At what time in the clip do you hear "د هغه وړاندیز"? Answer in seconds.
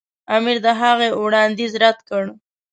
0.65-1.71